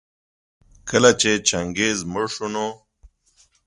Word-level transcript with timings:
کله 0.89 1.11
چي 1.21 1.31
چنګېز 1.47 1.99
مړ 2.11 2.25
شو 2.33 2.47
نو 2.53 2.67